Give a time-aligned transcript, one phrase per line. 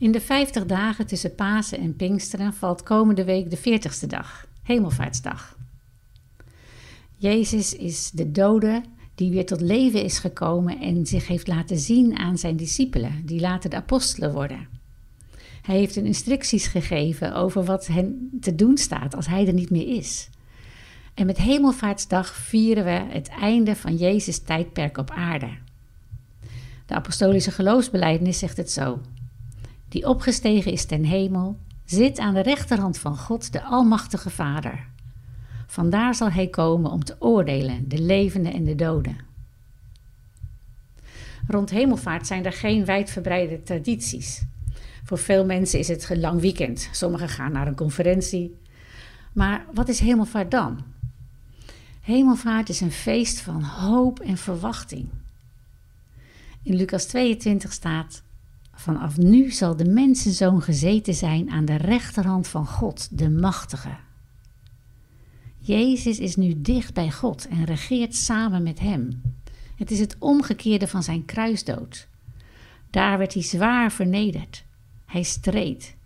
[0.00, 5.56] In de vijftig dagen tussen Pasen en Pinksteren valt komende week de veertigste dag, Hemelvaartsdag.
[7.16, 8.82] Jezus is de dode
[9.14, 13.40] die weer tot leven is gekomen en zich heeft laten zien aan zijn discipelen, die
[13.40, 14.68] later de apostelen worden.
[15.62, 19.70] Hij heeft hun instructies gegeven over wat hen te doen staat als hij er niet
[19.70, 20.28] meer is.
[21.14, 25.50] En met Hemelvaartsdag vieren we het einde van Jezus' tijdperk op aarde.
[26.86, 29.00] De apostolische geloofsbelijdenis zegt het zo:
[29.90, 34.86] Die opgestegen is ten hemel, zit aan de rechterhand van God, de Almachtige Vader.
[35.66, 39.16] Vandaar zal hij komen om te oordelen, de levenden en de doden.
[41.46, 44.42] Rond hemelvaart zijn er geen wijdverbreide tradities.
[45.04, 46.88] Voor veel mensen is het een lang weekend.
[46.92, 48.56] Sommigen gaan naar een conferentie.
[49.32, 50.82] Maar wat is hemelvaart dan?
[52.00, 55.08] Hemelvaart is een feest van hoop en verwachting.
[56.62, 58.22] In Lucas 22 staat:
[58.80, 63.96] Vanaf nu zal de mensenzoon gezeten zijn aan de rechterhand van God, de Machtige.
[65.58, 69.22] Jezus is nu dicht bij God en regeert samen met Hem.
[69.76, 72.08] Het is het omgekeerde van zijn kruisdood.
[72.90, 74.64] Daar werd hij zwaar vernederd.
[75.06, 75.96] Hij streed.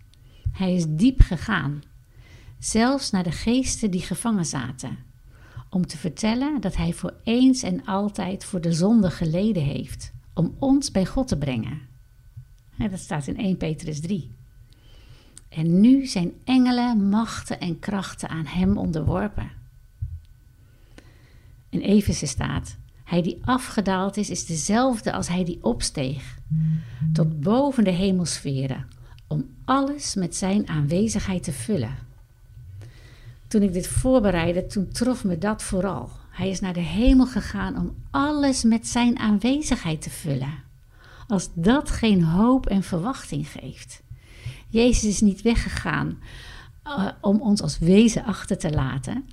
[0.51, 1.81] Hij is diep gegaan,
[2.59, 4.97] zelfs naar de geesten die gevangen zaten,
[5.69, 10.55] om te vertellen dat hij voor eens en altijd voor de zonde geleden heeft, om
[10.59, 11.93] ons bij God te brengen.
[12.77, 14.31] Dat staat in 1 Petrus 3.
[15.49, 19.51] En nu zijn engelen, machten en krachten aan hem onderworpen.
[21.69, 26.37] In Efeze staat: Hij die afgedaald is, is dezelfde als hij die opsteeg,
[27.13, 28.87] tot boven de hemelsferen,
[29.27, 31.97] om alles met zijn aanwezigheid te vullen.
[33.47, 36.09] Toen ik dit voorbereidde, toen trof me dat vooral.
[36.29, 40.64] Hij is naar de hemel gegaan om alles met zijn aanwezigheid te vullen.
[41.27, 44.03] Als dat geen hoop en verwachting geeft.
[44.69, 46.17] Jezus is niet weggegaan
[46.87, 49.25] uh, om ons als wezen achter te laten.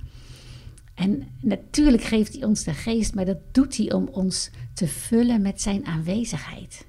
[0.94, 5.42] En natuurlijk geeft hij ons de geest, maar dat doet hij om ons te vullen
[5.42, 6.86] met zijn aanwezigheid.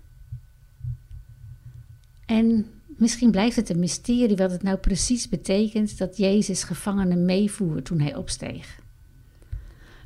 [2.26, 7.82] En misschien blijft het een mysterie wat het nou precies betekent dat Jezus gevangenen meevoerde
[7.82, 8.80] toen hij opsteeg.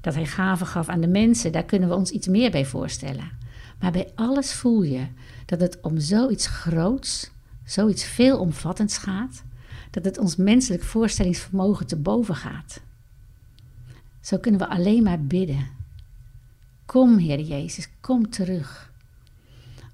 [0.01, 3.31] Dat hij gaven gaf aan de mensen, daar kunnen we ons iets meer bij voorstellen.
[3.79, 5.07] Maar bij alles voel je
[5.45, 7.31] dat het om zoiets groots,
[7.63, 9.43] zoiets veelomvattends gaat,
[9.91, 12.81] dat het ons menselijk voorstellingsvermogen te boven gaat.
[14.21, 15.67] Zo kunnen we alleen maar bidden.
[16.85, 18.91] Kom, Heer Jezus, kom terug.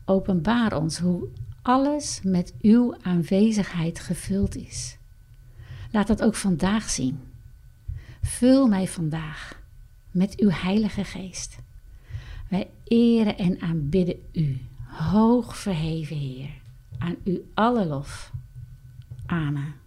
[0.06, 1.28] Openbaar ons hoe
[1.62, 4.98] alles met uw aanwezigheid gevuld is.
[5.92, 7.20] Laat dat ook vandaag zien.
[8.22, 9.62] Vul mij vandaag
[10.12, 11.58] met uw Heilige Geest.
[12.54, 16.50] Wij eren en aanbidden u, hoog verheven Heer.
[16.98, 18.32] Aan u alle lof.
[19.26, 19.83] Amen.